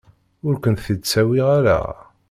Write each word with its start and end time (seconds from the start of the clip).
Ur 0.47 0.55
kent-id-ttawiɣ 0.63 1.47
ara. 1.57 1.79